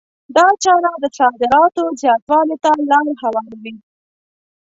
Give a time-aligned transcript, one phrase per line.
[0.35, 3.75] دا چاره د صادراتو زیاتوالي ته لار هواروي.